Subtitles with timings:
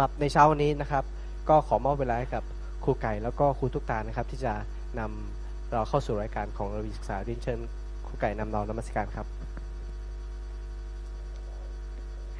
[0.00, 1.04] หรับในเช้าวันนี้นะครับ
[1.48, 2.44] ก็ขอมอบเวลาให้กับ
[2.84, 4.52] ครูไก่แล้วก็ครูทุกตานะครับ ที่จะ
[4.98, 7.58] นำเราเข้าสู่รายการของระวีศึกษาดินเชิญ
[8.06, 9.26] ครูไก่นำเรานมัสการครับ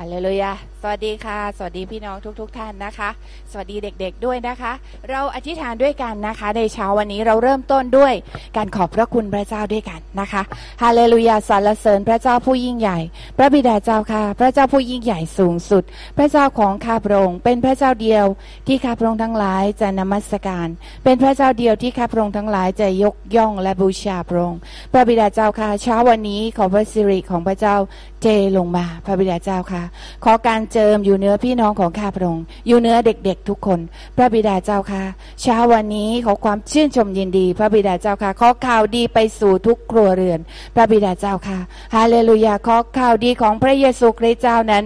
[0.00, 0.52] ฮาเลลูยา
[0.82, 3.10] สวัสดีค่ะ สวัสดีพี่น้องทุกๆทท่านนะคะ
[3.50, 4.72] สวัสดีเด็กๆด้วยนะคะ
[5.10, 8.14] เราอธิษฐานด้วยกันนะคะ ในเช้าวันนี้เราเริ่มต้นด้วย
[8.56, 10.42] การขอบพระคุณพระเจ้าด้วยกันนะคะ
[10.82, 12.98] ฮาเลลูยาสรรเสริญพระเจ้าผู้ยิ่งใหญ่
[13.38, 15.82] พระบิดาเจ้าค่ะ พระเจ้าผู้ยิ่งใหญ่สูงสุด
[16.18, 18.24] พระเจ้าของข้าพระองค์ เป็นพระเจ้าเดียว
[18.66, 20.68] ที่ข้าพระองค์ทั้งหลายจะนมัสการ
[21.04, 24.60] เป็นพระเจ้าเดียวที่ข้าพระองค์ทั้งหลายจะยกย่องและบูชาพระองค์
[24.92, 27.76] พระบิดาเจ้าค่ะ เช้าวันนี้ขอพระสิริของพระเจ้า
[28.24, 28.28] เท
[28.58, 29.82] ลงมาพระบิดาเจ้าค่ะ
[30.24, 33.80] ขอการเจิมอยู่เนื้อพี่น้องของข้าพระองค์อยู่เนื้อเด็กๆทุกคน
[34.16, 35.02] พระบิดาเจ้าค่ะ
[35.42, 40.40] เช้าวันนี้ขอความชื่นชมยินดี พระบิดาเจ้าค่ะ ขอข่าวดีไปสู่ทุกครัวเรือน
[40.74, 41.58] พระบิดาเจ้าค่ะ
[41.94, 44.84] ฮาเลลูยาขอข่าวดีของพระเยซูคริสต์เจ้านั้น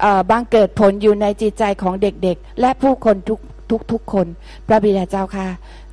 [0.00, 4.26] เอ่อบังเกิดผลอยู่ในจิตใจของเด็กๆ และผู้คนทุกทุกทุกคน
[4.66, 5.48] พระบิดาเจ้าค่ะ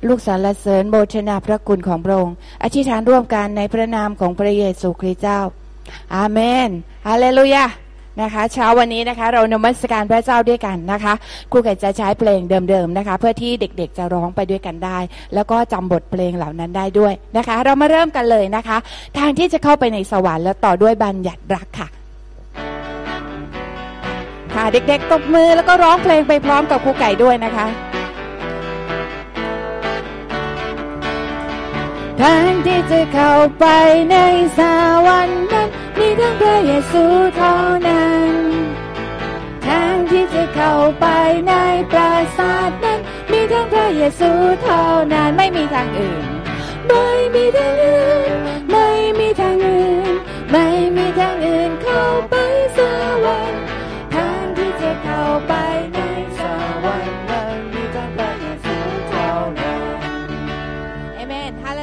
[0.06, 5.40] ลูกสรรเสริญโบชนาพระคุณของพระองค์อธิษฐานร่วมกันในพระนามของพระเยซูคริสต์เจ้า
[6.14, 6.68] อาเมน
[7.06, 7.64] ฮาเลลูยา
[8.22, 11.14] นะคะเช้าวันนี้นะคะเรานมัสการพระเจ้าด้วยกันนะคะ
[11.52, 14.98] ครูไก่จะใช้เพลงเดิมๆนะคะ เพื่อที่เด็กๆจะร้องไปด้วยกันได้
[15.34, 18.76] แล้วก็จำบทเพลงเหล่านั้นได้ด้วยนะคะ เรามาเริ่มกันเลยนะคะ
[19.18, 21.88] ทางที่จะเข้าไปในสวรรค์แล้วต่อด้วยบัญญัติรักค่ะ
[24.54, 27.87] ค่ะเด็กๆตบมือแล้วก็ร้องเพลงไปพร้อมกับครูไก่ด้วยนะคะ
[32.20, 33.66] ทางที่จะเข้าไป
[34.10, 34.16] ใน
[34.58, 34.60] ส
[35.06, 37.04] วรรค์นั้นมีทั้งพระเยซู
[37.36, 37.54] เท่า
[37.86, 38.32] นั้น
[39.66, 41.06] ทางที่จะเข้าไป
[41.48, 41.52] ใน
[41.92, 42.98] ปราสาทนั้น
[43.30, 44.30] มีทั้งพระเยซู
[44.62, 46.24] เท่านั้นไม่มีทางอื่น
[46.88, 48.32] ไม่มีทางอื่น
[48.70, 50.14] ไม่มีทางอื่น
[50.52, 52.37] ไม่มีทางอื่นเข้าไป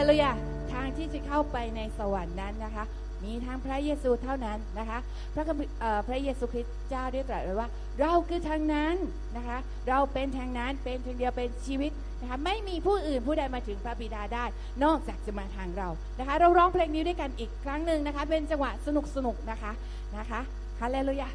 [0.05, 0.31] เมนฮาเลลูยา
[0.73, 2.83] ทางที่จะเข้าไปในสวรรค์นั้นนะคะ
[3.23, 4.99] มีทางพระเยซูเท่านั้นนะคะ
[5.33, 5.71] พระคัมภีร์
[6.07, 8.95] พระเยซูคริสต์เจ้าได้ตรัสไว้ว่า เราคือทางนั้น
[9.37, 9.57] นะคะ
[9.89, 14.45] เราเป็นทางนั้นเป็นทางเดียวเป็นชีวิตนะคะไม่มีผู้อื่นผู้ใดมาถึงพระบิดาได้
[14.83, 15.89] นอกจากจะมาทางเรา
[16.19, 19.71] นะคะ เราร้องเพลงนี้ด้วยกันอีกครั้งหนึ่งนะคะ เป็นจังหวะสนุกสนุกนะคะ
[20.17, 20.39] นะคะ
[20.81, 21.29] ฮาเลลูยา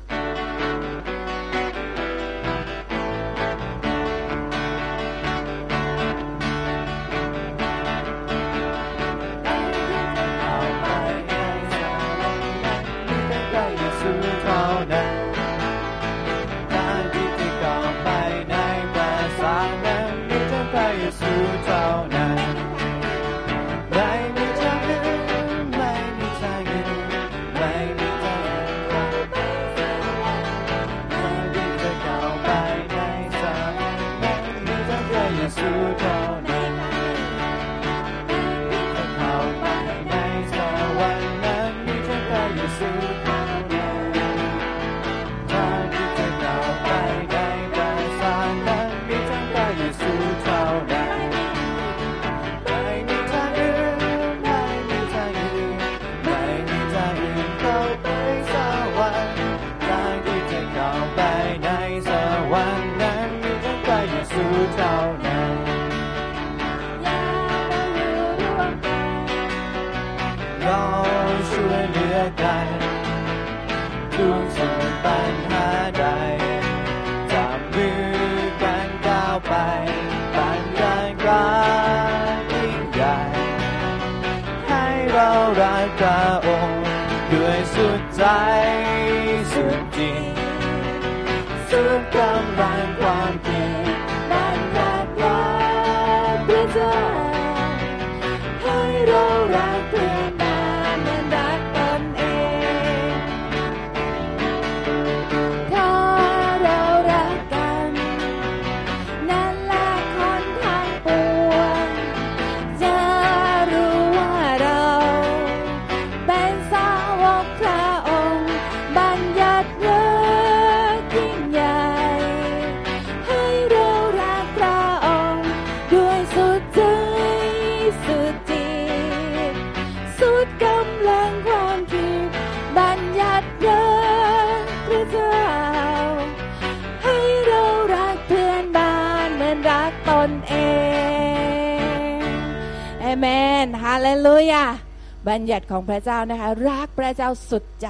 [145.29, 147.89] บัญญัติของพระเจ้านะคะ รักพระเจ้าสุดใจ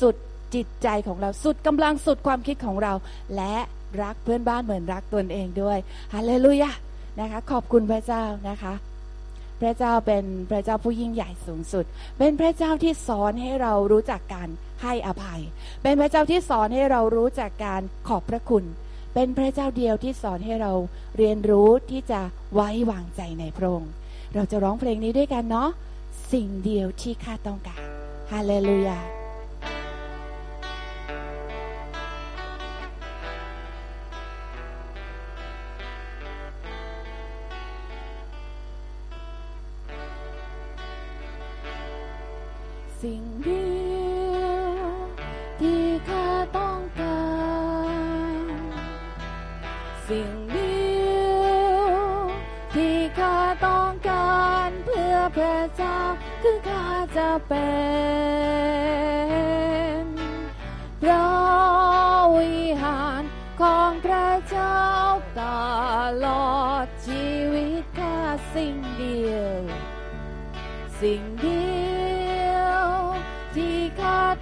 [0.00, 0.16] สุด
[0.54, 2.92] จิตใจของเรา สุดกำลังสุดความคิดของเรา
[3.36, 3.54] และ
[4.02, 5.78] รักเพื่อนบ้านเหมือนรักตนเองด้วย
[6.14, 6.70] ฮาเลลูยา
[7.20, 8.74] นะคะ ขอบคุณพระเจ้านะคะ
[9.60, 11.84] พระเจ้าเป็นพระเจ้าผู้ยิ่งใหญ่สูงสุด
[12.18, 14.48] เป็นพระเจ้าที่สอนให้เรารู้จักการ
[14.82, 15.40] ให้อภัย
[15.82, 18.64] เป็นพระเจ้าที่สอนให้เรารู้จักการขอบพระคุณ
[19.14, 20.72] เป็นพระเจ้าเดียวที่สอนให้เรา
[21.18, 22.20] เรียนรู้ที่จะ
[22.54, 23.90] ไว้วางใจในพระองค์
[24.34, 25.68] เราจะร้องเพลงนี้ด้วยกันเนาะ
[26.32, 27.82] สิ่งเดียวที่ข้าต้องการ
[28.30, 28.98] ฮาเลลูยา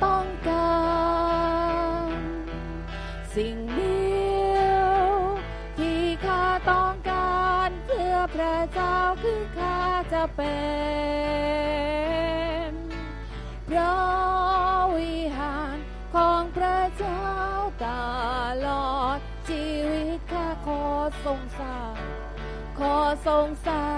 [0.05, 0.77] ต้องกา
[2.07, 2.11] ร
[3.35, 4.07] สิ่งเดี
[4.57, 5.17] ยว
[5.79, 9.79] ที่ข้าต้องการเพื่อพระเจ้าคือข้า
[10.13, 10.59] จะเป็
[12.69, 12.71] น
[13.69, 13.97] พระ
[14.97, 15.77] วิหาร
[16.15, 17.25] ของพระเจ้า
[17.85, 17.87] ต
[18.67, 19.19] ลอด
[19.49, 20.83] ชีวิตข้าขอ
[21.25, 21.95] ทรงสร้าง
[22.79, 22.97] ขอ
[23.27, 23.89] ทรงสร้า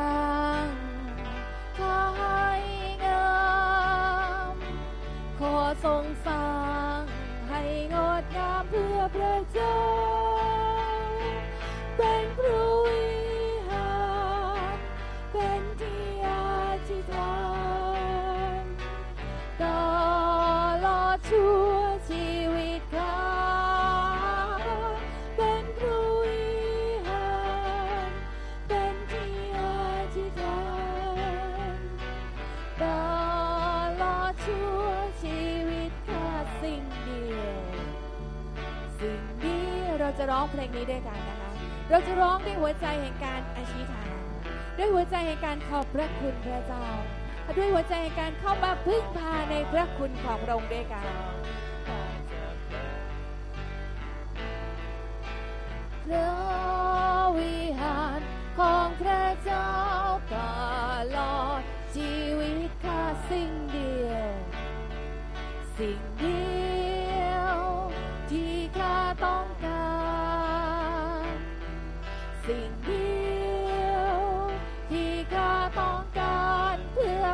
[0.62, 0.64] ง
[1.78, 2.67] ข้าให้
[5.38, 6.46] ขอทรงสร้า
[6.98, 7.00] ง
[7.48, 7.62] ให้
[7.94, 9.78] งดงามเพื่อพระเจ้า
[11.96, 13.06] เป็นพระวิ
[13.68, 13.92] หา
[14.74, 14.76] ร
[15.32, 16.28] เป็นที่อ
[16.88, 17.38] ธิษฐา
[18.60, 18.64] น
[19.62, 19.64] ต
[20.84, 21.67] ลอดชั่ว
[40.08, 41.50] เราจะร้องเพลงนี้ด้วยกันนะคะ
[41.90, 44.08] เราจะร้องด้วยหัวใจแห่งการอธิษฐาน
[44.78, 46.86] ด้วยหัวใจแห่งการขอบพระคุณพระเจ้า
[47.56, 51.06] ด้วยหัวใจแห่งการเข้ามาพึ่งพาในพระคุณของพระองค์ด้วยกัน
[56.04, 56.30] พระ
[57.38, 58.20] วิหาร
[58.58, 59.72] ของพระเจ้า
[60.34, 60.36] ต
[61.16, 61.62] ลอด
[61.94, 64.32] ชีวิตข้าสิ่งเดียว
[65.78, 66.07] สิ่ง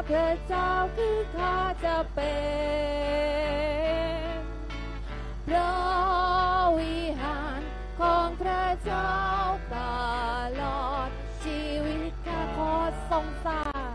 [0.08, 2.36] พระเจ้าคือข้าจะเป็
[4.34, 4.38] น
[5.46, 5.74] พระ
[6.78, 7.60] วิหาร
[8.00, 9.12] ของพระเจ้า
[9.74, 9.76] ต
[10.60, 11.08] ลอด
[11.44, 12.74] ชีวิตข้าขอ
[13.10, 13.92] ทรงสร้าง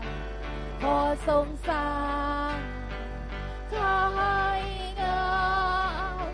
[0.82, 0.98] ขอ
[1.28, 1.90] ทรงสร้า
[2.52, 2.56] ง
[3.72, 4.40] ข้าให้
[5.00, 5.30] งา
[6.26, 6.28] ม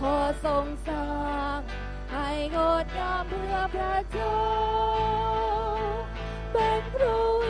[0.00, 1.08] ขอทรงสร้า
[1.56, 1.58] ง
[2.12, 4.38] ให้งดงามเพื่อพระเจ้า
[6.52, 7.49] เป็นพระ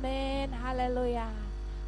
[0.00, 0.06] เม
[0.46, 1.28] นฮาเลลูยา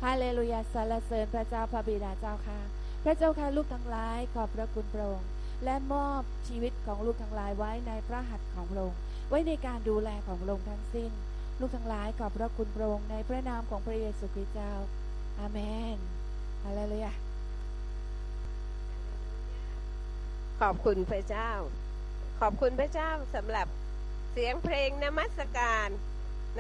[0.05, 2.61] ฮาเลลูยาสรรเสริญพระเจ้าพระบิดาเจ้าค่ะ
[3.05, 5.29] พระเจ้าค่ะลูกทั้งหลายขอบพระคุณพระองค์
[5.65, 11.11] และมอบชีวิตของลูกทั้งหลายไว้ในพระหัตถ์ของพระองค์ไว้ในการดูแลของพระองค์ทั้งสิ้น
[11.61, 14.73] ลูกทั้งหลายขอบพระคุณพระองค์ในพระนามของพระเยซูคริสต์เจ้า
[15.39, 15.59] อาเม
[15.97, 15.99] น
[16.65, 17.13] ฮาเลลูยา
[20.61, 21.51] ขอบคุณพระเจ้า
[22.41, 23.67] ขอบคุณพระเจ้าสำหรับ
[24.33, 25.89] เสียงเพลงนมัสการ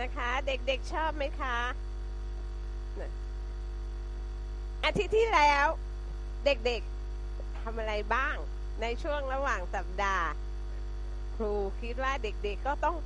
[0.00, 1.56] นะคะ เด็กๆชอบไหมคะ
[4.84, 5.66] อาทิตย์ที่แล้ว
[6.44, 8.36] เด็กๆทำอะไรบ้าง
[8.80, 10.28] ในช่วงระหว่างสัปดาห์
[11.36, 12.96] ครูคิดว่าเด็กๆก็ต้อง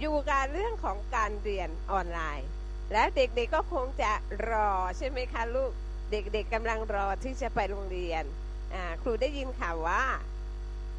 [0.00, 2.48] อยู่กับเรื่องของการเรียนออนไลน์
[2.92, 4.12] แล้วเด็กๆก็คงจะ
[4.50, 5.72] รอใช่ไหมคะลูก
[6.10, 8.24] เด็กๆกำลังรอที่จะไปโรงเรียน
[9.02, 10.04] ครูได้ยินข่าวว่า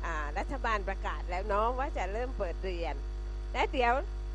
[0.06, 2.96] อ่ารัฐบาลประกาศแล้วเนาะว่าจะเริ่มเปิดเรียน
[3.54, 3.94] และเดี๋ยว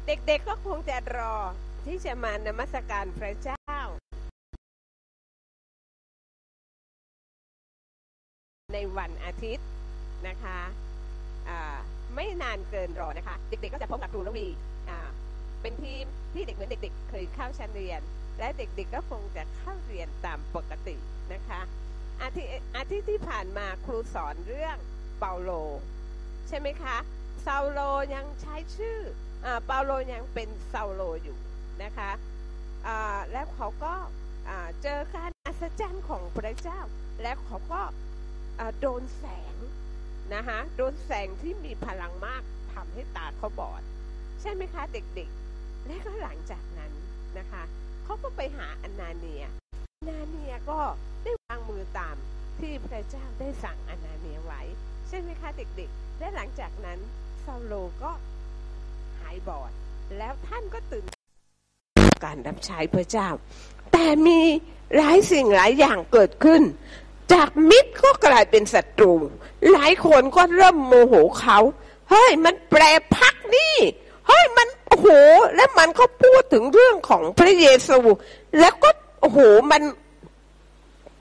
[0.08, 1.36] เด็กๆก็คงจะรอ
[1.86, 3.76] ที่จะมานมัสการพระเจ้า
[8.72, 9.66] ในวันอาทิตย์
[10.28, 10.58] นะคะ
[12.14, 14.48] ไม่นานเกินรอนะคะ เด็กๆก็จะพบกับครูระวี
[15.62, 18.00] เป็นทีมที่เด็กเหมือนเด็ก ๆ เคยเข้าชั้นเรียน
[18.38, 20.96] และเด็กๆก็คงจะเข้าเรียนตามปกติ
[21.32, 21.60] นะคะ
[22.22, 24.76] อาทิตย์อาทิตย์ที่ผ่านมาครูสอนเรื่อง
[25.18, 25.50] เปาโล
[26.48, 26.96] ใช่ไหมคะ
[27.42, 27.80] เซาโล
[28.14, 28.98] ยังใช้ชื่อ
[29.66, 31.38] เปาโลยังเป็นเซาโลอยู่
[31.82, 32.10] นะคะ
[33.32, 33.94] แล้วเขาก็
[34.82, 36.80] เจอการอัศจรรย์ของพระเจ้า
[37.22, 37.80] และเขาก็
[38.80, 39.54] โดนแสง
[40.34, 43.82] นะคะโดนแสงที่มีพลังมากทำให้ตาเขาบอด
[44.40, 46.92] ใช่ไหมคะเด็กๆ และก็หลังจากนั้น
[47.38, 47.62] นะคะ
[48.04, 49.44] เขาก็ไปหาอนาเนีย
[50.00, 50.80] อนาเนียก็
[51.22, 52.16] ได้วางมือตาม
[52.60, 54.62] ที่พระเจ้าได้สั่งอนาเนียไว้
[55.08, 56.98] ใช่ไหมคะเด็กๆ และหลังจากนั้น
[57.44, 59.70] ซาโลก็ายบอด
[60.18, 61.04] แล้วท่านก็ตื่น
[62.24, 63.28] การรับใช้พระเจ้า
[63.92, 64.40] แต่มี
[64.96, 66.62] หลายสิ่งหลายอย่างเกิดขึ้น
[67.32, 69.12] จากมิตรก็กลายเป็นศัตรู
[69.72, 71.58] หลายคนก็เริ่มโมโหเขา
[72.10, 72.82] เฮ้ยมันแปร
[73.16, 73.76] พักนี่
[74.28, 75.08] เฮ้ยมันโอ้โห
[75.56, 77.98] แล้วมันก็พูดถึงเรื่องของพระเยซู
[78.60, 79.38] แล้วก็โอ้โห
[79.70, 79.82] มัน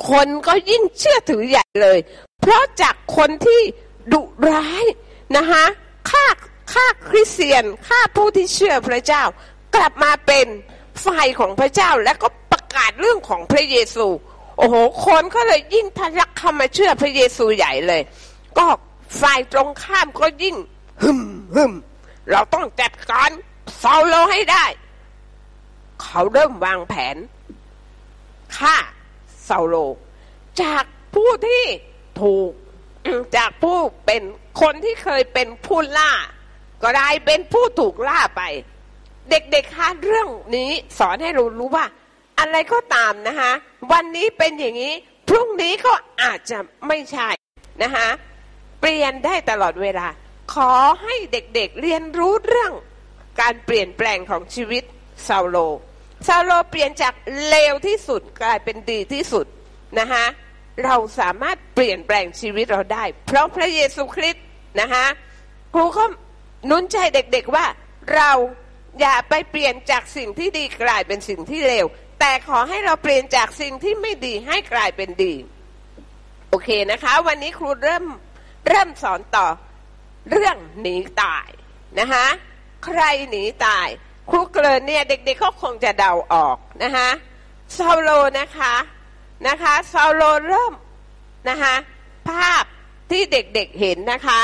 [0.09, 1.99] คนก็ยิ่งเชื่อถือใหญ่เลย
[2.41, 3.61] เพราะจากคนที่
[4.13, 4.83] ดุร้าย
[5.37, 5.63] นะคะ
[6.09, 6.25] ฆ่า
[6.71, 9.23] ฆ่าคริสเตียนฆ่าผู้ที่เชื่อพระเจ้า
[9.75, 10.47] กลับมาเป็น
[11.05, 14.07] ฝ่ายของพระเจ้าและก็ประกาศเรื่องของพระเยซู
[14.57, 18.01] โอ้โห คนก็เลยยิ่งทะลักเข้ามาเชื่อพระเยซูใหญ่เลย
[18.57, 18.65] ก็
[19.21, 20.55] ฝ่ายตรงข้ามก็ยิ่ง
[21.03, 21.21] หึม
[21.55, 21.73] หึม
[22.31, 23.29] เราต้องจัดการ
[23.79, 24.65] เซาโลให้ได้
[26.01, 27.17] เขาเริ่มวางแผน
[28.57, 28.75] ฆ่า
[29.45, 29.75] เซาโล
[30.61, 30.83] จาก
[31.15, 31.65] ผู้ที่
[32.21, 32.49] ถูก
[33.37, 34.21] จากผู้เป็น
[34.61, 36.11] คนที่เคยเป็นผู้ล่า
[36.83, 38.41] ก็กลายเป็นผู้ถูกล่าไป
[39.29, 41.85] เด็กๆคะเรื่องนี้สอนให้เรารู้ว่า
[42.39, 43.51] อะไรก็ตามนะคะ
[43.91, 44.93] วันนี้เป็นอย่างนี้
[45.29, 47.29] พรุ่งนี้ก็อาจจะไม่ใช่
[47.83, 48.07] นะคะ
[48.81, 50.07] เปลี่ยนได้ตลอดเวลา
[50.53, 52.73] ขอให้เด็กๆเเรียนรู้เรื่อง
[53.41, 54.83] การเปลี่ยนแปลงของชีวิต
[55.27, 55.57] ซาโล
[56.27, 57.13] ซาโลเปลี่ยนจาก
[57.47, 59.45] เลวที่สุดกลายเป็นดีที่สุด
[59.99, 60.25] นะคะ
[60.83, 64.45] เราสามารถเปลี่ยนแปลงชีวิตเราได้ เพราะพระเยซูคริสต์
[64.81, 65.05] นะคะ
[65.73, 66.05] ครูก็
[66.69, 67.65] นุนใจเด็กๆว่า
[68.15, 68.31] เรา
[68.99, 71.85] อย่าไปเปลี่ยนจากสิ่งที่ดีกลายเป็นสิ่งที่เลว
[72.19, 75.33] แต่ขอให้เราเปลี่ยนจากสิ่งที่ไม่ดีให้กลายเป็นดี
[76.49, 78.05] โอเคนะคะ วันนี้ครูเริ่ม
[78.67, 79.47] เริ่มสอนต่อ
[80.29, 81.47] เรื่องหนีตาย
[81.99, 82.25] นะคะ
[82.85, 83.87] ใครหนีตาย
[84.29, 87.09] ครูเกลินเนี่ยเด็กๆเขาคงจะเดาออกนะคะ
[87.77, 88.73] ซาโลนะคะ
[89.47, 90.73] นะคะซาโลเริ่ม
[91.49, 91.75] นะคะ
[92.29, 92.63] ภาพ
[93.11, 94.39] ที่เด็กๆเห็นนะคะ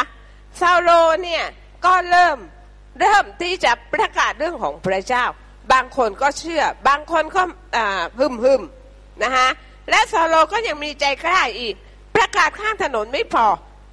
[0.59, 0.89] ซาโล
[1.23, 1.43] เนี่ย
[1.85, 2.37] ก็เริ่ม
[2.99, 5.25] เริ่มที่จะประกาศเรื่องของพระเจ้า
[5.71, 7.43] บางคนก็เชื่อ บางคนก็
[8.19, 8.61] หึมหึม
[9.23, 9.47] นะคะ
[9.89, 11.75] และซาโลก็ยังมีใจกล้าอีก
[12.15, 13.45] ประกาศข้างถนนไม่พอ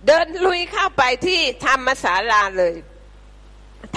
[0.06, 2.74] เดินลุยเข้าไปที่ธรรมศาลาเลย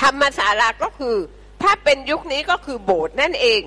[0.02, 1.18] ธรรมศาลาก็คือ
[1.62, 3.62] ถ้าเป็นยุคนี้ก็คือโบสถ์นั่นเอง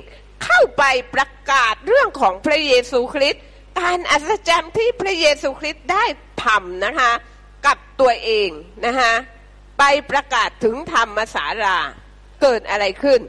[0.45, 3.43] เข้าไปประกาศเรื่องของพระเยซูคริสต์
[3.81, 6.05] การอัศจรรย์ที่พระเยซูคริสต์ได้
[6.45, 7.13] ทำนะคะ
[7.67, 8.49] กับตัวเอง
[8.87, 9.13] นะคะ
[9.85, 11.79] ไปประกาศถึงธรรมศาลา
[12.43, 13.21] เกิดอะไรขึ้น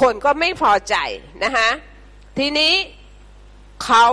[0.00, 0.96] คนก็ไม่พอใจ
[1.44, 1.68] นะคะ
[2.38, 2.74] ทีนี้
[3.84, 4.06] เขา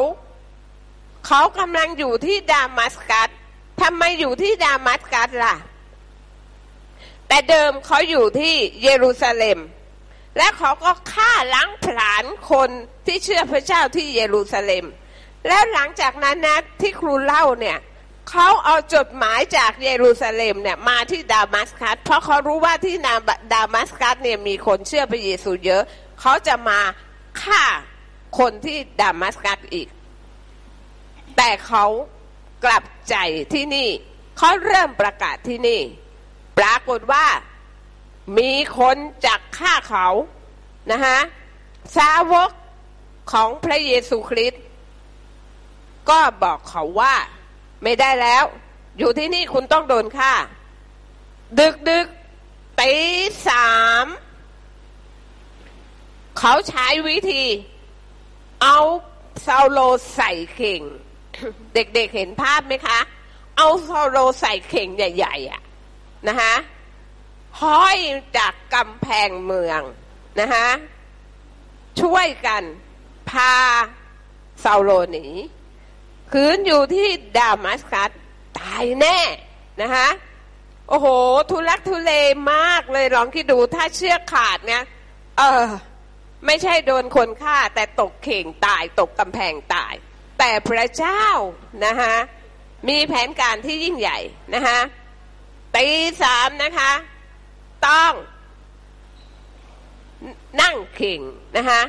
[1.27, 3.29] เขากำลังอยู่ที่ดามัสกัส
[3.81, 5.55] ทำไมอยู่ที่ดามัสกัสล่ะ
[7.27, 9.59] แต่เดิมเขาอยู่ที่เยรูซาเล็ม
[10.37, 12.69] และเขาก็ฆ่าล้างผลาญคน
[13.05, 14.85] ที่เชื่อพระเจ้าที่เยรูซาเล็ม
[15.47, 17.77] แล้วหลังจากนั้นนะที่ครูเล่าเนี่ย
[18.29, 23.13] เขาเอาจดหมายจากเยรูซาเล็มเนี่ยมาที่ดามัสกัสเพราะเขารู้ว่าที่นา
[23.53, 25.83] ดามัสกัสเนี่ยมีคนเชื่อพระเยซูเยอะ
[26.21, 26.79] เขาจะมา
[27.41, 27.63] ฆ่า
[28.39, 29.87] คนที่ดามัสกัสอีก
[31.37, 31.85] แต่เขา
[32.65, 33.15] กลับใจ
[33.53, 33.89] ที่นี่
[34.37, 35.81] เขาเริ่มประกาศที่นี่
[36.59, 37.25] ปรากฏว่า
[38.37, 40.07] มีคนจากฆ่าเขา
[40.91, 41.19] นะฮะ
[41.97, 42.49] สาวก
[43.31, 44.63] ของพระเยซูคริสต์
[46.09, 47.15] ก็บอกเขาว่า
[47.83, 48.43] ไม่ได้แล้ว
[48.97, 50.33] อยู่ที่นี่คุณต้องโดนฆ่า
[51.59, 52.07] ดึกดึก
[52.79, 52.93] ตี
[53.47, 53.69] สา
[54.03, 54.05] ม
[56.39, 57.43] เขาใช้วิธี
[58.61, 58.77] เอา
[59.45, 59.79] ซาโล
[60.15, 60.81] ใส่เข่ง
[61.73, 62.99] เด็กๆเเห็นภาพไหมคะ
[63.57, 65.61] เอาซาโลใส่เข่งใหญ่ๆอะ
[66.27, 66.53] นะคะ
[67.61, 67.97] ห้อย
[68.37, 69.81] จากกำแพงเมือง
[70.39, 70.67] นะคะ
[72.01, 72.63] ช่วยกัน
[73.29, 73.53] พา
[74.63, 75.25] ซาโลหนี
[76.31, 77.07] คืนอยู่ที่
[77.37, 78.11] ดามัสกัส
[78.59, 79.19] ตายแน่
[79.81, 80.07] นะคะ
[80.89, 81.07] โอ้โห
[81.49, 82.11] ทุลักทุเล
[82.53, 84.83] มากเลยลองคิดดูถ้าเชือกขาดเนี่ย
[85.37, 85.65] เออ
[86.45, 89.93] ไม่ใช่โดนคนฆ่า แต่ตกเข่งตายตกกำแพงตาย
[90.39, 91.23] แต่พระเจ้า
[91.85, 92.15] นะคะ
[92.89, 94.19] มีแผนการที่ยิ่งใหญ่
[94.53, 94.79] นะคะ
[95.75, 95.87] ตี
[96.21, 96.91] สามนะคะ
[97.87, 98.13] ต้อง
[100.61, 101.21] นั่งเข่ง
[101.57, 101.81] นะคะ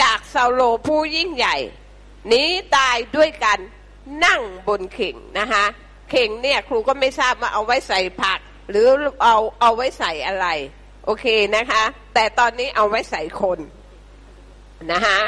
[0.00, 1.56] จากซาโลผู้ยิ่งใหญ่
[2.28, 3.58] หนี้ตายด้วยกัน
[4.24, 5.64] นั่งบนเข่งนะคะ
[6.10, 8.86] เข่งเนี่ยครูก็ไม่ทราบว่าเอาไว้ใส่ผัก หรือ
[9.22, 10.46] เอาเอาไว้ใส่อะไร
[11.04, 11.82] โอเคนะคะ
[12.14, 13.58] แต่ตอนนี้เอาไว้ใส่คน
[14.92, 15.18] นะคะ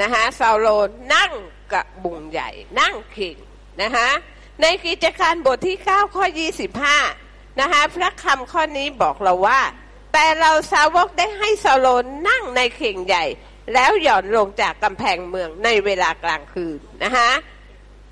[0.00, 0.66] นะคะซาโล
[1.14, 1.32] นั่ง
[1.72, 2.50] กับบุงใหญ่
[2.80, 3.36] นั่งเข่ง
[3.82, 4.08] นะคะ
[4.60, 6.24] ในกิจการบทที่ 9 ข้อ
[6.88, 9.60] 25 นะคะพระคำข้อนี้บอกเราว่า
[10.12, 11.86] แต่เราสาวกได้ให้ซาโล
[12.28, 13.24] นั่งในเข่งใหญ่
[13.74, 17.30] แล้วหย่อนลงจากกำแพงเมืองในเวลากลางคืนนะคะ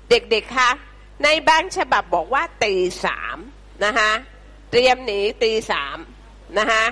[0.09, 0.69] เด็กๆคะ
[1.23, 2.73] ในบางฉบับบอกว่าตี
[3.05, 3.37] สาม
[3.85, 4.11] นะคะ
[4.71, 5.97] เตรียมหนีตีสาม
[6.57, 6.83] นะคะ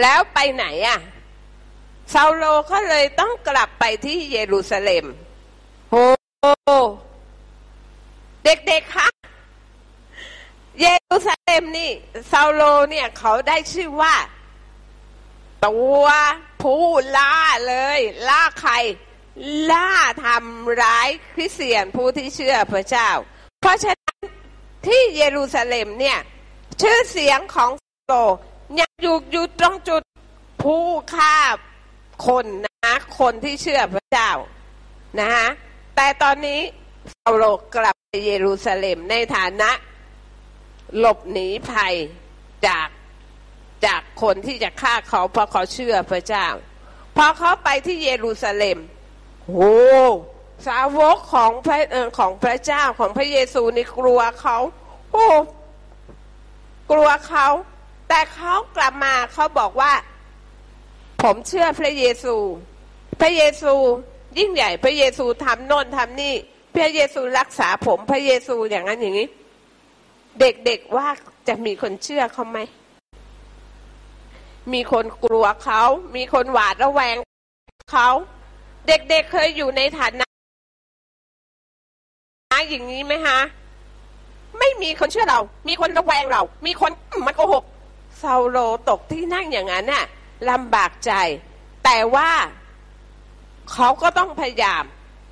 [0.00, 1.00] แล้วไปไหนอะ
[2.14, 5.06] ซาโลก็เลยต้องกลับไปที่เยรูซาเล็ม
[5.90, 6.04] โอ้
[8.44, 9.08] เด็กๆคะ
[10.80, 11.90] เยรูซาเล็มนี่
[12.30, 14.14] ซาโลเนี่ยเขาได้ชื่อว่า
[15.66, 16.04] ตัว
[16.62, 16.84] ผู้
[17.16, 17.36] ล่า
[17.68, 18.72] เลย ล่าใคร
[19.70, 19.90] ล่า
[20.24, 23.10] ทำร้ายคริสเตียนผู้ที่เชื่อพระเจ้า
[23.60, 24.18] เพราะฉะนั้น
[24.86, 26.18] ที่เยรูซาเล็มเนี่ย
[26.80, 27.70] ชื่อเสียงของ
[28.06, 28.14] โล
[28.80, 30.02] ยังอยู่อยู่ตรงจุด
[30.62, 30.84] ผู้
[31.14, 31.36] ฆ่า
[32.26, 34.30] คนนะคนที่เชื่อพระเจ้า
[35.18, 35.48] นะฮะ
[35.96, 36.60] แต่ตอนนี้
[37.12, 37.44] ซาโล
[37.74, 39.70] กลับไปเยรูซาเล็มในฐานะ
[40.98, 41.94] หลบหนีภัย
[42.66, 42.88] จาก
[43.86, 46.46] จากคนที่จะฆ่าเขาเพราะเขาเชื่อพระเจ้า
[47.16, 48.78] พอเขาไปที่เยรูซาเล็ม
[49.46, 49.74] โอ้
[50.66, 51.78] สาวกของพระ
[52.18, 54.56] ของพระเจ้าของพระเยซูนี่กลัวเขา
[55.12, 55.26] โอ้
[56.90, 57.46] กลัวเขา
[58.08, 59.92] แต่เขากลับมาเขาบอกว่า
[61.22, 62.36] ผมเชื่อพระเยซู
[63.20, 63.74] พระเยซู
[64.38, 66.34] ยิ่งใหญ่ พระเยซูทำโน่นทำนี่
[66.76, 69.28] พระเยซูรักษาผม พระเยซูอย่างนั้นอย่างนี้
[70.40, 71.08] เด็กๆว่า
[71.48, 72.58] จะมีคนเชื่อเขาไหม
[74.72, 75.82] มีคนกลัวเขา
[76.16, 77.16] มีคนหวาดระแวง
[77.92, 78.08] เขา
[78.86, 80.26] เด็กๆเเคยอยู่ในฐานะ
[82.68, 83.38] อย่างนี้ไหมฮะ
[84.58, 86.90] ไม่มีคนเชื่อเรา มีคนระแวงเรา มีคน
[87.26, 87.64] มันโกหก
[88.22, 90.04] ซาโลตกที่นั่งอย่างนั้นน่ะ
[90.50, 91.12] ลำบากใจ
[91.84, 92.30] แต่ว่า
[93.72, 94.84] เขาก็ต้องพยายาม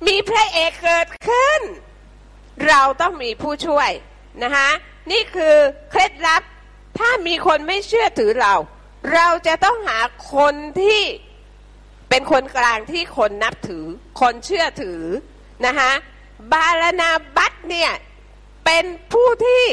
[0.07, 1.61] มีพระเอกเกิดขึ้น
[2.67, 3.89] เราต้องมีผู้ช่วย
[4.43, 4.69] นะคะ
[5.11, 5.55] นี่คือ
[5.89, 6.41] เคล็ดลับ
[6.99, 8.53] ถ้ามีคนไม่เชื่อถือเรา
[9.13, 9.99] เราจะต้องหา
[10.33, 10.99] คนที่
[12.09, 13.85] เป็นคนกลางที่คนนับถือ
[14.21, 15.01] คนเชื่อถือ
[15.65, 15.91] นะคะ
[16.51, 17.91] บาลนาบัตเนี่ย
[18.65, 19.65] เป็นผู้ที่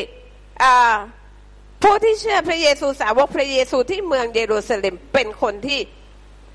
[1.83, 5.81] ผู้ที่เชื่อพระเยซูสาวกพระเยซูที่เมืองเยรูซาเล็มเป็นคนที่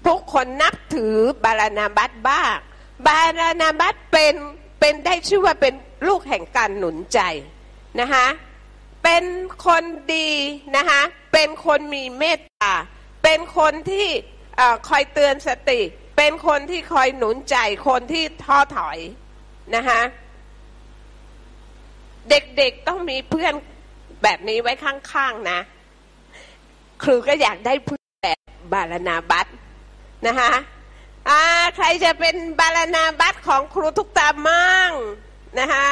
[0.08, 2.56] ทุกคนนับถือบาลนาบัตบ้าง
[3.08, 4.36] บาลนาบัตเป็น
[4.80, 5.74] เป็นได้ชื่อว่าเป็น
[6.08, 7.20] ลูกแห่งการหนุนใจ
[8.00, 8.26] นะคะ
[9.10, 9.28] เป็น
[9.68, 9.84] คน
[10.16, 10.30] ดี
[10.78, 11.02] นะคะ
[11.34, 12.74] เป็นคนมีเมตตา
[13.24, 14.08] เป็นคนที่
[14.88, 15.82] คอยเตือนสติ
[16.18, 18.98] เป็นคนที่คอยหนุนใจคนที่ท้อถอย
[19.76, 20.02] นะคะ
[22.30, 23.54] เด็กๆต้องมีเพื่อน
[24.24, 25.60] แบบนี้ไว้ข้างๆนะ
[27.04, 28.40] ครูก็อยากได้เพื่อนแบบ
[28.74, 29.48] บาลนาบัต
[30.28, 30.52] นะคะ
[31.30, 31.42] อ่า
[31.76, 34.92] ใครจะเป็นบาลนาบัตของครูทุกตามั่ง
[35.60, 35.90] นะคะ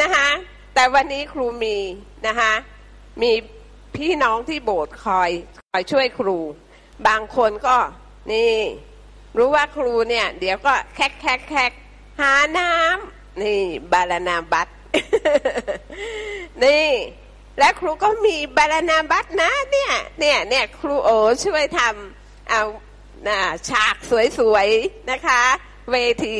[0.00, 0.28] นะคะ
[0.74, 1.76] แต่วันนี้ครูมี
[2.26, 2.52] นะคะ
[3.22, 3.32] มี
[3.96, 5.30] พี่น้องที่โบสถ์คอย
[5.70, 6.38] คอยช่วยครู
[7.08, 7.76] บางคนก็
[8.32, 8.54] นี่
[9.36, 11.72] รู้ว่าครูเนี่ย เดี๋ยวก็แคกแคกแคก
[12.20, 14.68] หาน้ำนี่ บาลนาบัต
[16.64, 16.88] นี่
[17.58, 21.10] และครูก็มีบาลนาบัตนะเนี่ยเนี่ยเนี่ยครูโอ
[21.44, 22.62] ช่วยทำเอา
[23.68, 23.96] ฉาก
[24.38, 25.42] สวยๆนะคะ
[25.90, 26.32] เวที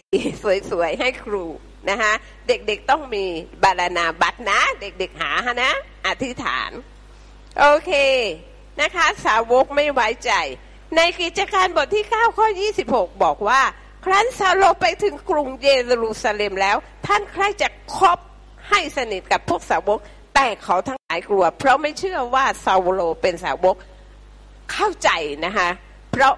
[0.71, 1.45] สวยๆให้ครู
[1.91, 2.13] นะคะ
[2.49, 3.25] เด็กๆต้องมี
[3.63, 5.73] บาลนาบัตนะ เด็กๆหาฮะนะ
[6.07, 6.71] อธิษฐาน
[7.59, 7.93] โอเค
[8.81, 10.33] นะคะ สาวกไม่ไว้ใจ
[10.97, 12.47] ในกิจการบทที่ 9 ข้อ
[12.85, 13.61] 26 บอกว่า
[14.05, 15.69] ครั้นซาโลไปถึงกรุงเย
[16.03, 18.19] รูซาเล็มแล้ว ท่านใครจะคบ
[18.69, 19.99] ให้สนิทกับพวกสาวก
[20.35, 23.77] แต่เขาทั้งหลายกลัว เพราะไม่เชื่อว่าซาโลเป็นสาวก
[24.73, 25.11] เข้าใจ
[25.45, 25.69] นะคะ
[26.13, 26.35] เพราะ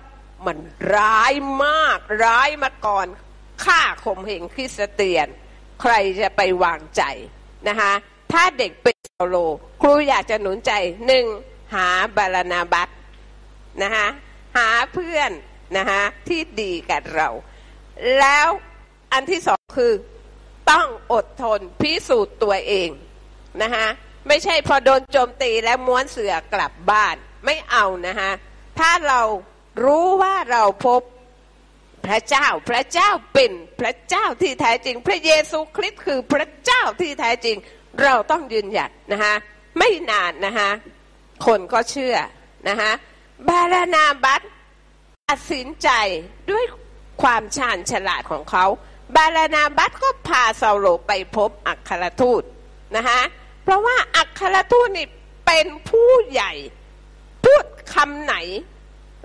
[0.47, 0.59] มัน
[0.97, 1.33] ร้าย
[1.65, 3.07] มากร้ายมาก่อน
[3.65, 5.27] ฆ่าข่มเหงคริสเตียน
[5.83, 7.03] ใครจะไปวางใจ
[7.69, 7.93] นะคะ
[8.33, 9.37] ถ้าเด็กเป็นซาโล
[9.83, 10.73] ครูอยากจะหนุนใจ
[11.07, 11.27] หนึ่ง
[11.75, 12.89] หาบาลนาบัต
[13.83, 14.07] นะคะ
[14.57, 15.31] หาเพื่อน
[15.77, 17.29] นะคะที่ดีกับเรา
[18.19, 18.49] แล้ว
[19.13, 19.93] อันที่สองคือ
[20.71, 22.91] ต้องอดทนพิสูจน์ตัวเอง
[23.63, 23.87] นะคะ
[24.29, 28.31] ไม่ใช่พอโดนโจมตีแล้วม้วนเสือกลับบ้านไม่เอานะคะ
[28.79, 29.21] ถ้าเรา
[29.85, 31.01] รู้ว่าเราพบ
[32.07, 37.57] พระเจ้า พระเจ้าเป็นพระเจ้าที่แท้จริง พระเยซูคริสต์คือพระเจ้าที่แท้จริง
[38.03, 39.35] เราต้องยืนหยัดนะคะ
[39.79, 40.71] ไม่นานนะคะ
[41.47, 42.17] คนก็เชื่อ
[42.69, 42.91] นะคะ
[43.49, 44.43] บารานาบัต
[45.29, 45.89] ตัดสินใจ
[46.51, 46.65] ด้วย
[47.23, 48.65] ความชาญฉลาดของเขา
[49.17, 52.43] บารานาบัตก็พาเซาโลไปพบอัครทูต
[52.97, 53.21] นะคะ
[53.63, 55.07] เพราะว่าอัครทูตนี่
[55.47, 56.53] เป็นผู้ใหญ่
[57.45, 57.65] พูด
[57.95, 58.35] คำไหน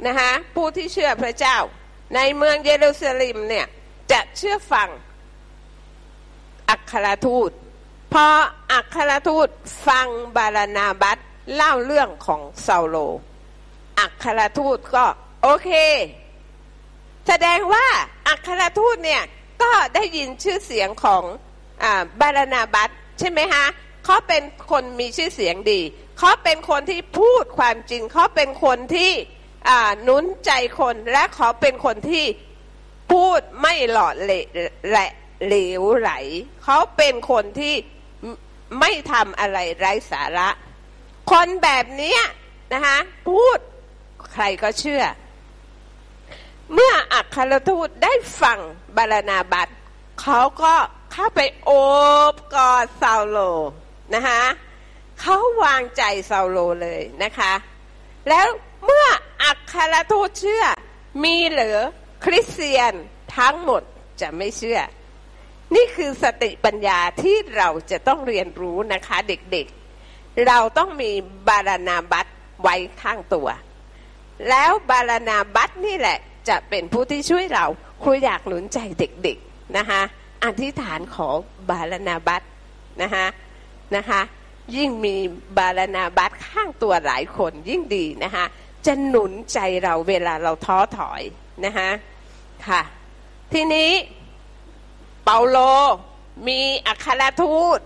[0.08, 1.58] นะคะผู้ที่เชื่อพระเจ้า
[2.16, 3.66] ในเมืองเยรูซาเล็มเนี่ย
[4.12, 4.90] จะเชื่อฟัง
[6.70, 7.52] อัครทูต
[8.14, 8.26] พอ
[8.74, 9.50] อัครทูต
[9.88, 11.18] ฟังบารานาบัต
[11.56, 12.96] เล่าเรื่องของเซาโล
[14.00, 15.06] อัครทูตก็
[15.44, 15.70] โอเค
[17.28, 17.88] แสดงว่า
[18.28, 19.24] อัครทูตเนี่ย
[19.64, 21.24] ก็ได้ยินชื่อเสียงของ
[21.84, 23.66] อาบารานาบัตใช่ไหมฮะ
[24.06, 25.82] เขาเป็นคนมีชื่อเสียงดี
[26.18, 29.12] เขาเป็นคนที่พูดความจริง เขาเป็นคนที่
[30.08, 32.26] นุนใจคนและเขาเป็นคนที่
[33.12, 34.46] พูดไม่หลอดเละ
[35.48, 36.12] เหลวไหล
[36.64, 37.74] เขาเป็นคนที่
[38.80, 40.50] ไม่ทำอะไรไร้สาระ
[41.32, 42.18] คนแบบนี้
[42.74, 42.98] นะคะ
[43.28, 43.60] พูด
[44.34, 45.04] ใครก็เชื่อ
[46.74, 48.60] เมื่ออัครทูตได้ฟัง
[48.98, 49.68] บารนาบัส
[50.22, 50.76] เขาก็
[51.12, 51.72] เข้าไปโอ
[52.34, 53.38] บกอดเซาโล
[54.14, 54.42] นะคะ
[55.22, 57.54] เขาวางใจเซาโลเลยนะคะ
[58.30, 58.48] แล้ว
[58.86, 59.06] เมื่อ
[59.44, 60.64] อัครทูตเชื่อ
[61.24, 61.78] มีเหลือ
[62.24, 62.94] คริสเตียน
[63.38, 63.82] ทั้งหมด
[64.22, 64.80] จะไม่เชื่อ
[65.76, 71.12] นี่คือสติปัญญาที่เราจะต้องเรียนรู้นะคะเด็กๆ เราต้องมี
[71.48, 72.28] บารานาบัต
[72.62, 73.48] ไว้ข้างตัว
[74.50, 76.18] แล้วบารานาบัตนี่แหละ
[76.50, 77.66] จะเป็นผู้ที่ช่วยเรา
[78.04, 80.02] ครูอยากหนุนใจเด็กๆนะคะ
[80.46, 81.30] อธิษฐานขอ
[81.70, 82.42] บารานาบัต
[83.02, 83.26] นะคะ
[83.96, 84.22] นะคะ
[84.76, 85.16] ยิ่งมี
[85.58, 88.46] บารานาบัตข้างตัวหลายคนยิ่งดีนะคะ
[88.86, 91.22] จะหนุนใจเราเวลาเราท้อถอย
[91.66, 91.90] นะคะ
[92.68, 92.82] ค่ะ
[93.54, 93.92] ทีนี้
[95.26, 95.58] เปาโล
[96.48, 97.80] มีอัครทูต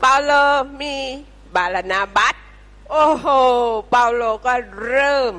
[0.00, 0.32] เปาโล
[0.80, 0.94] มี
[1.56, 2.34] บาลานาบัต
[2.90, 3.26] โอ้โห
[3.90, 4.54] เปาโลก็
[4.86, 5.34] เริ่ม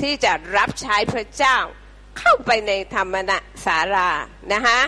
[0.00, 1.56] ที่จะรับใช้พระเจ้า
[2.18, 3.32] เข้าไปในธรรมน
[3.64, 4.10] สารา
[4.52, 4.78] นะคะ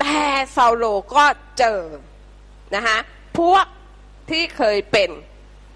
[0.00, 0.20] แต่
[0.52, 1.24] เซาโลก็
[1.58, 1.80] เจอ
[2.74, 2.96] นะคะ
[3.38, 3.66] พวก
[4.30, 5.10] ที่เคยเป็น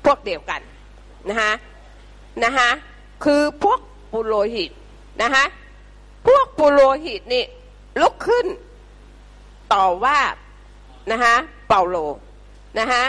[0.04, 0.60] พวกเดียวกัน
[1.28, 1.52] นะคะ
[2.44, 2.70] นะคะ
[3.24, 3.80] คือพวก
[4.12, 4.70] ปุโรหิต
[5.22, 5.44] นะคะ
[6.26, 7.44] พวกปุโรหิตนี่
[8.00, 8.46] ลุกขึ้น
[9.72, 10.18] ต่อว่า
[11.12, 11.34] นะคะ
[11.68, 11.96] เปาโล
[12.78, 13.04] นะคะ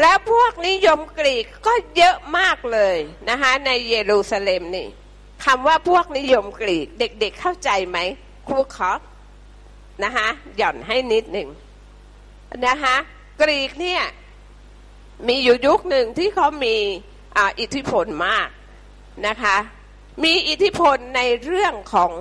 [0.00, 2.96] แล้วพวกนิยมกรีกก็เยอะมากเลย
[3.30, 4.86] นะคะในเยรูซาเล็มนี่
[5.44, 7.98] คำว่าพวกนิยมกรีกเด็กๆเเข้าใจไหม
[8.48, 8.92] ครูขอ
[10.04, 11.48] นะคะหย่อนให้นิดหนึ่ง
[12.66, 12.96] นะคะ
[13.40, 14.02] กรีกเนี่ย
[15.28, 16.76] มีอยู่ยุคหนึ่งที่เขามี
[17.60, 18.48] อิทธิพลมาก
[19.26, 19.56] นะคะ
[20.24, 22.12] มีอิทธิพลในเรื่องของ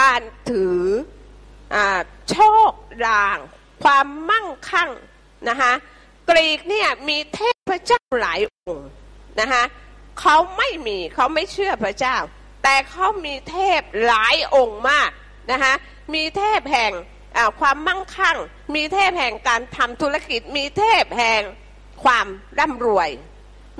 [0.00, 0.82] การถือ
[1.74, 1.76] อ
[2.30, 2.36] โช
[2.70, 2.72] ค
[3.06, 3.38] ลาง
[3.84, 4.90] ความมั่งคั่ง
[5.48, 5.72] นะคะ
[6.30, 7.40] กรีกเนี่ยมีเท
[7.70, 8.88] พเจ้าหลายองค์
[9.40, 9.62] นะคะ
[10.20, 12.16] เขาไม่มีเขาไม่เชื่อพระเจ้า
[12.62, 15.10] แต่เขามีเทพหลายองค์มาก
[15.52, 15.74] นะคะ
[16.14, 16.92] มีเทพแห่ง
[17.60, 18.38] ความมั่งคั่ง
[18.74, 21.42] มีเทพแห่งการทำธุรกิจ มีเทพแห่ง
[22.04, 22.26] ความ
[22.58, 23.10] ร่ำรวย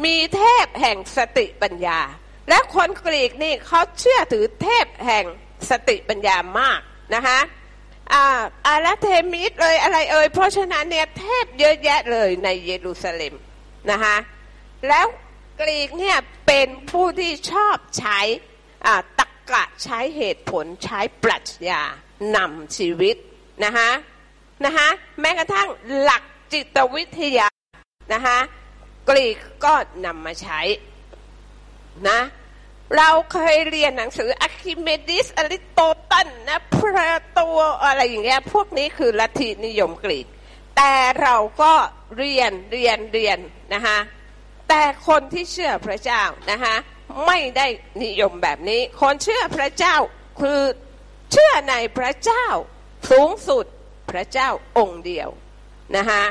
[0.05, 2.01] มีเทพแห่งสติปัญญา
[2.49, 5.25] และคนกรีกนี่เขาเชื่อถือเทพแห่ง
[5.71, 6.81] สติปัญญามาก
[7.15, 7.39] นะคะ
[8.67, 13.35] อาราเทมิสเลยอะไรเอ่ยเพราะฉะนั้นเนี่ยเทพเยอะแยะเลยในเยรูซาเล็ม
[13.91, 14.17] นะคะ
[14.89, 15.07] แล้ว
[15.61, 18.19] กรีกเนี่ยเป็นผู้ที่ชอบใช้
[19.19, 21.83] ตรรกะใช้เหตุผลใช้ปรัชญา
[22.37, 23.17] นำชีวิต
[23.65, 23.91] นะคะ
[24.65, 24.89] นะคะ
[25.21, 25.69] แม้กระทั่ง
[26.01, 27.47] หลักจิตวิทยา
[28.15, 28.39] นะคะ
[29.09, 30.61] กรีกก็นำมาใช้
[32.09, 32.21] นะ
[32.97, 40.27] เราเคยเรียนหนังสืออาร์คิมิดีสอริสโตเติลนะ เพลโตอะไรอย่างเงี้ยพวกนี้คือลัทธินิยมกรีก
[40.77, 41.73] แต่เราก็
[42.19, 43.39] เรียนเรียนเรียน
[43.75, 43.99] นะคะ
[44.69, 46.75] แต่คนที่เชื่อพระเจ้านะคะ
[47.27, 47.67] ไม่ได้
[48.05, 49.97] นิยมแบบนี้ คนเชื่อพระเจ้า
[50.41, 50.61] คือ
[51.33, 52.47] เชื่อในพระเจ้า
[53.11, 53.65] สูงสุด
[54.11, 55.29] พระเจ้าองค์เดียว
[55.97, 56.25] นะคะ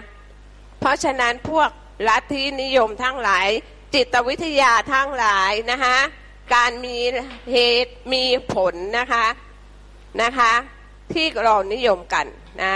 [0.79, 1.69] เพราะฉะนั้นพวก
[2.07, 3.47] ลัทธินิยมทั้งหลาย
[3.93, 5.97] จิตวิทยาทั้งหลายนะคะ
[6.55, 6.97] การมี
[7.51, 9.25] เหตุมีผลนะคะ
[10.21, 10.53] นะคะ
[11.13, 12.25] ที่เรานิยมกัน
[12.63, 12.75] นะ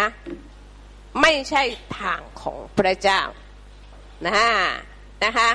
[1.22, 1.64] ไม่ใช่
[2.00, 3.22] ทางของพระเจ้า
[4.26, 4.34] นะ
[5.24, 5.50] นะคะ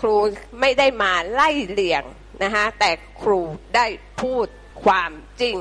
[0.00, 0.16] ครู
[0.60, 2.04] ไม่ได้มาไล่เลียง
[2.42, 3.40] นะคะแต่ครู
[3.76, 3.86] ได้
[4.20, 4.46] พูด
[4.84, 5.56] ความจริง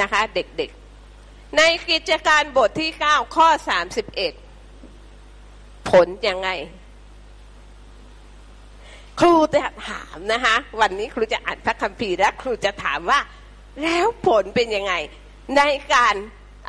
[0.00, 3.48] นะคะเด็กๆ ในกิจการบทที่ 9 ข้อ
[4.02, 4.47] 31
[5.90, 6.50] ผลยังไง
[9.20, 13.20] ครูจะถามนะคะ วันนี้ครูจะอ่านพระคัมภีร์และครูจะถามว่า
[13.82, 14.94] แล้วผลเป็นยังไง
[15.56, 15.62] ใน
[15.94, 16.14] การ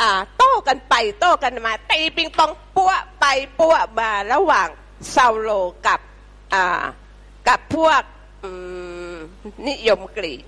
[0.02, 3.26] อ่าโต้กันไปโต้กันมาตีปิงปองปั้วไป
[3.60, 4.68] ปั้วมาระหว่าง
[5.16, 5.50] ซาโล
[5.88, 6.02] กับ
[7.48, 8.02] กับพวก
[9.68, 10.44] นิยมกรีก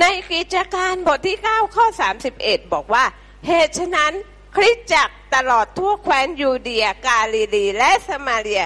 [0.00, 1.86] ในกิจการบทที่ 9 ข้อ
[2.30, 3.04] 31 บอกว่า
[3.46, 4.12] เหตุฉะนั้น
[4.56, 8.62] คริสตจักรตลอดทั่วแคว้นยูเดียกาลิลีและสมาเรีย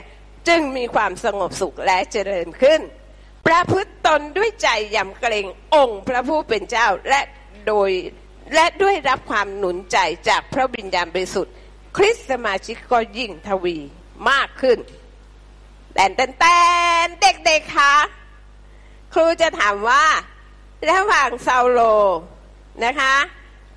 [0.48, 2.80] จึงมีความสงบสุขและเจริญขึ้น
[3.46, 7.20] ประพฤติตนด้วยใจยำเกรงองค์พระผู้เป็นเจ้าและ
[7.66, 7.90] โดย
[8.54, 9.98] และด้วยรับความหนุนใจ
[10.28, 11.54] จากพระวิญญาณบริสุทธิ์
[11.96, 13.76] คริสต์สมาชิกก็ยิ่งทวี
[14.30, 14.78] มากขึ้น
[15.94, 16.58] แต่แต่แต่
[17.20, 17.94] เด็กๆคะ
[19.14, 20.04] ครูจะถามว่า
[20.90, 21.80] ระหว่างซาโล
[22.84, 23.14] นะคะ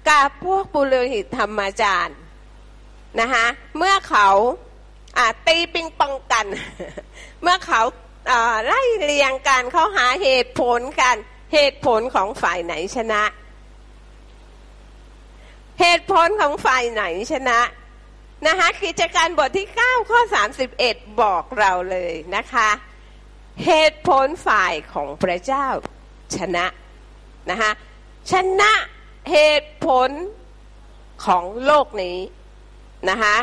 [0.09, 2.17] กับพวกปุโรหิตธรรมจารย์
[3.19, 3.45] นะคะ
[3.77, 4.29] เมื่อเขา
[5.47, 6.45] ตีปิงปองกัน
[7.41, 7.81] เมื่อเขา
[8.31, 11.15] อ่าไล่เรียงกันเขาหาเหตุผลกัน
[11.53, 13.23] เหตุผลของฝ่ายไหนชนะ
[15.81, 17.59] เหตุผลของฝ่ายไหนชนะ
[18.47, 20.19] นะคะกิจการบทที่ 9 ข้อ
[20.69, 22.69] 31 บอกเราเลยนะคะ
[23.65, 25.65] เหตุผลฝ่ายของพระเจ้า
[26.37, 26.65] ชนะ
[27.49, 27.71] นะคะ
[28.31, 28.71] ชนะ
[29.31, 30.09] เหตุผล
[31.25, 32.17] ของโลกนี้
[33.09, 33.37] นะคะ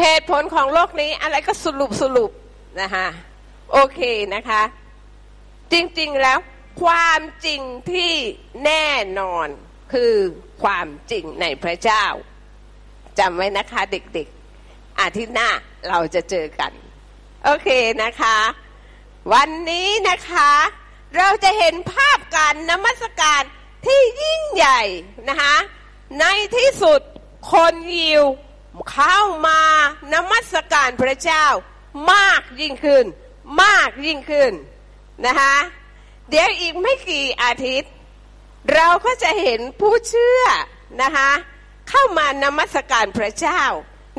[0.00, 2.30] เหตุผลของโลกนี้อะไรก็สรุปสรุป
[2.80, 3.06] นะคะ
[3.72, 4.00] โอเค
[4.34, 4.62] นะคะ
[5.72, 6.38] จริงๆแล้ว
[6.82, 7.60] ความจริง
[7.92, 8.12] ที่
[8.64, 8.86] แน่
[9.18, 9.48] นอน
[9.92, 10.14] คือ
[10.62, 12.04] ความจริงในพระเจ้า
[13.18, 15.48] จำไว้นะคะเด็กๆ อาทิตย์หน้า
[15.88, 16.72] เราจะเจอกัน
[17.44, 17.68] โอเค
[18.02, 18.38] นะคะ
[19.32, 20.50] วันนี้นะคะ
[21.18, 23.42] เราจะเห็นภาพการนมัสการ
[23.88, 24.82] ที่ยิ่งใหญ่
[25.28, 25.54] นะคะ
[26.20, 26.24] ใน
[26.56, 27.00] ที่สุด
[27.52, 28.24] คนยิว
[28.92, 29.60] เข้ามา
[30.12, 31.46] นมัสการพระเจ้า
[32.12, 33.04] มากยิ่งขึ้น
[33.62, 34.52] มากยิ่งขึ้น
[35.26, 35.54] นะคะ
[36.28, 37.92] เดี๋ยวอีกไม่กี่อาทิตย์
[38.74, 40.42] เราก็จะเห็นผู้เชื่อ
[41.02, 41.30] นะคะ
[41.90, 43.62] เข้ามานมัสการพระเจ้า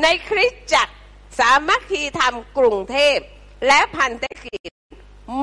[0.02, 0.94] ในคริสตจักร
[1.40, 3.18] สามัคคีธรรมกรุงเทพ
[3.68, 4.70] และพันธกิจ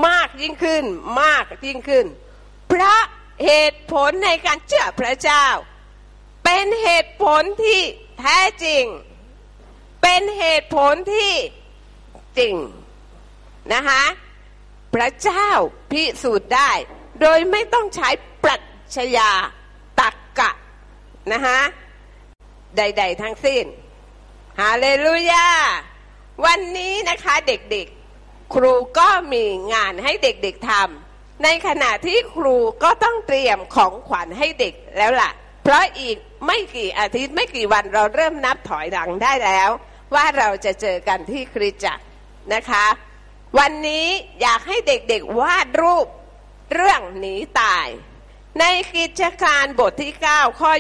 [0.07, 0.85] มากยิ่งขึ้น
[1.23, 2.07] มากยิ่งขึ้น
[2.69, 3.01] เพราะ
[3.45, 5.47] เหตุผลในการเชื่อพระเจ้า
[6.45, 7.81] เป็นเหตุผลที่
[8.21, 8.85] แท้จริง
[10.03, 11.33] เป็นเหตุผลที่
[12.39, 12.55] จริง
[13.73, 14.03] นะคะ
[14.95, 15.49] พระเจ้า
[15.91, 16.71] พิสูจน์ได้
[17.21, 18.09] โดยไม่ต้องใช้
[18.45, 18.57] ปรั
[18.97, 19.31] ชญา
[20.01, 20.51] ตักกะ
[21.33, 21.61] นะคะ
[22.77, 23.65] ใด ๆ ทั้งสิ้น
[24.61, 25.49] ฮาเลลูยา
[26.45, 31.06] วันนี้นะคะเด็กๆ ครูก็มีงานให้เด็กๆทำ
[31.45, 35.31] ในขณะที่ครูก็ต้องเตรียมของขวัญให้เด็กแล้วล่ะ
[35.63, 39.71] เพราะอีกไม่กี่อาทิตย์ไม่กี่วันเราเริ่มนับถอยหลังได้แล้ว
[40.15, 42.05] ว่าเราจะเจอกันที่คริสตจักร
[42.55, 42.87] นะคะ
[43.59, 44.07] วันนี้
[44.43, 46.07] อยากให้เด็กๆวาดรูป
[46.75, 47.87] เรื่องหนีตาย
[48.61, 48.65] ใน
[48.97, 50.71] กิจการบทที่ 9 ข้อ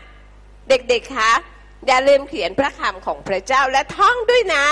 [0.00, 1.32] 25 เด็กๆคะ
[1.86, 4.66] อย่าลืมเขียนพระคำของพระเจ้าและท่องด้วยนะ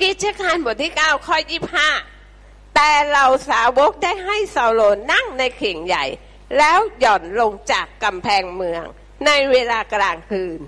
[0.00, 1.36] กิจการบทที่ 9 ข้อ
[1.80, 2.15] 25
[2.76, 4.80] แต่เราสาวกได้ให้ซาโล
[5.12, 6.04] นั่งในเข่งใหญ่
[6.58, 8.84] แล้วหย่อนลงจากกำแพงเมือง
[9.26, 10.60] ในเวลากลางคืน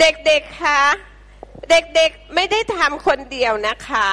[0.00, 0.82] เด็กๆคะ
[1.70, 4.10] เด็กๆไม่ได้ทำคนเดียวนะคะ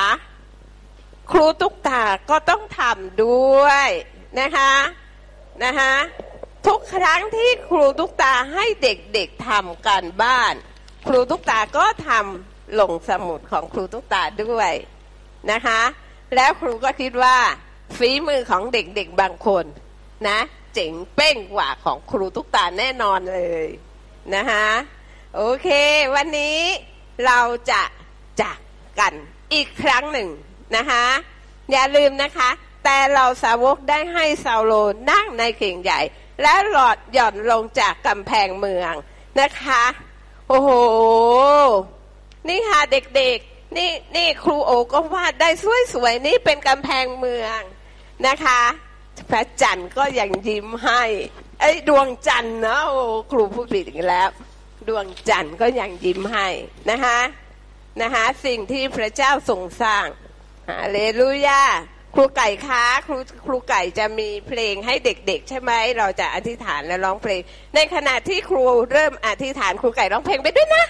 [1.31, 3.87] ครูตุ๊กตาก็ต้องทำด้วย
[4.39, 4.73] นะคะ
[5.63, 5.93] นะคะ
[6.67, 10.53] ทุกครั้งที่ครูตุ๊กตาให้เด็กๆทำการบ้าน
[11.07, 14.71] ครูตุ๊กตาก็ทำลงสมุดของครูตุ๊กตาด้วย
[15.51, 15.81] นะคะ
[16.35, 17.37] แล้วครูก็คิดว่า
[17.97, 19.65] ฝีมือของเด็กๆบางคน
[20.27, 20.39] นะ
[20.73, 23.67] เจ๋งเป้งกว่าของครูตุ๊กตาแน่นอนเลย
[24.35, 24.67] นะคะ
[25.35, 25.67] โอเค
[26.15, 26.57] วันนี้
[27.25, 27.39] เรา
[27.71, 27.81] จะ
[28.41, 28.59] จาก
[28.99, 29.13] กัน
[29.53, 30.29] อีกครั้งหนึ่ง
[30.75, 31.05] นะคะ
[31.71, 32.49] อย่าลืมนะคะ
[32.83, 34.73] แต่เราสาวกได้ให้ซาโล
[35.11, 35.99] นั่งในเข่งใหญ่
[36.41, 38.93] แล้วหลอดหย่อนลงจากกำแพงเมือง
[39.39, 39.83] นะคะ
[40.47, 40.69] โอ้โห
[42.47, 45.49] นี่ค่ะเด็กๆ นี่นี่ครูโอก็วาดได้
[45.93, 47.61] สวยๆนี่เป็นกำแพงเมือง
[48.27, 48.61] นะคะ
[49.29, 51.03] พระจันทร์ก็ยังยิ้มให้
[51.59, 54.29] ไอ้ดวงจันทร์นะโอ้ครูพูดผิดอีกแล้ว
[54.87, 56.47] ดวงจันทร์ก็ยังยิ้มให้
[56.89, 57.19] นะคะ
[58.01, 60.05] นะคะสิ่งที่พระเจ้าทรงสร้าง
[60.69, 61.61] ฮาเลลูยา
[62.15, 67.41] ครูไก่คะครูครูไก่จะมีเพลงให้เด็ก ๆ ใช่ไหมเราจะอธิษฐานและร้องเพลง
[67.75, 70.85] ในขณะที่ครูเริ่มอธิษฐานครูไก่ร้องเพลงไปด้วยนะ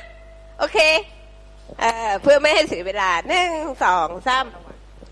[0.60, 0.80] โอเค
[1.80, 3.50] เอ่อเพื่อไม่ให้เสียเวลาหนึ่ง
[3.84, 4.46] สองสาม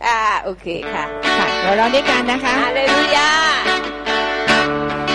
[0.05, 1.05] อ่าโอเคค่ะ
[1.39, 3.31] ค่ะเราร้องด้วยกันนะคะฮาเลลูยา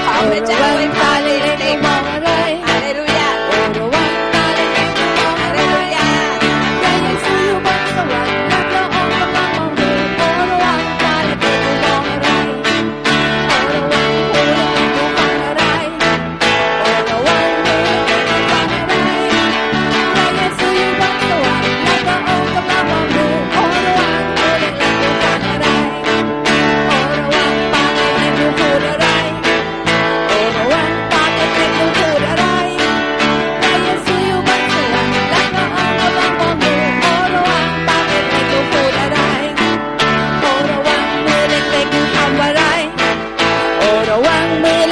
[0.07, 2.34] ขอพระเจ้าไว้พรเด็กมอง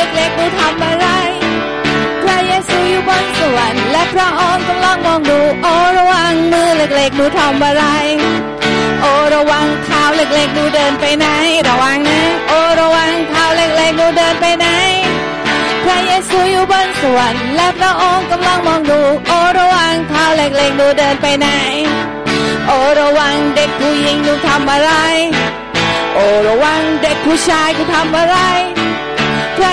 [0.02, 1.06] เล็กๆดูทำอะไร
[2.22, 7.84] พระเยซูอยู่บนสวรรค์และพระองค์กำลังมองดู โอ้ระวังมือเล็กๆดูทำอะไร
[9.00, 11.26] โอ้ระวังเท้าเล็กๆดูเดินไปไหน
[11.68, 14.66] ระวังนะ โอ้ระวังเท้าเล็กๆดูเดินไปไหน
[15.84, 21.48] พระเยซูอยู่บนสวรรค์และพระองค์กำลังมองดู โอ้ระวังเท้าเล็กๆดูเดินไปไหน
[22.66, 24.92] โอ้ระวังเด็กผู้หญิงดูทำอะไร
[26.14, 28.38] โอ้ระวังเด็กผู้ชายดูทำอะไร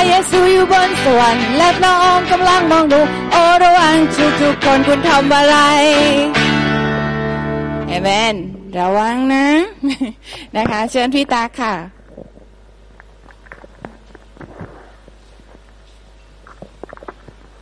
[0.07, 5.57] เยซูอยู่บนสวรรค์และพระองค์กำลังมองดู โอ้ระวังทุกทุกๆคนคุณทำอะไร
[7.87, 8.35] เอเมน
[8.79, 9.45] ระวังนะ
[10.57, 11.73] นะคะ เชิญพี่ตาค่ะ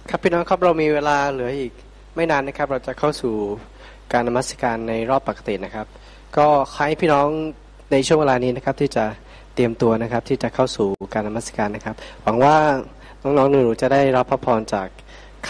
[0.09, 1.71] ครับพี่น้องครับเรามีเวลาเหลืออีก
[2.15, 3.35] ไม่นานนะครับ เราจะเข้าสู่
[4.13, 5.87] การนมัสการในรอบปกตินะครับ
[6.37, 7.27] ก็ให้พี่น้อง
[7.91, 9.05] ในช่วงเวลานี้นะครับที่จะ
[9.57, 12.55] เตรียมตัวนะครับที่จะเข้าสู่การนมัสการนะครับ หวังว่า
[13.23, 14.87] น้องๆหนูๆจะได้รับพระพรจาก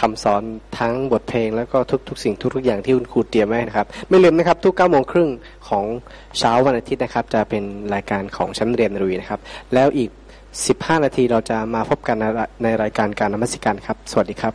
[0.12, 0.42] ำสอน
[0.78, 5.28] ทั้งบทเพลงแล้วก็ทุกๆ สิ่งทุกๆอย่างที่คุณครูเตรียมไว้นะครับ ไม่ลืมนะครับ ทุก9โมงครึ่ง
[5.68, 5.84] ของ
[6.38, 9.40] เช้าวันอาทิตย์นะครับ จะเป็นรายการของชั้นเรียนรุยนะครับ
[9.74, 10.10] แล้วอีก
[10.56, 12.16] 15 นาทีเราจะมาพบกัน
[12.62, 14.54] ในรายการการนมัสการครับ สวัสดีครับ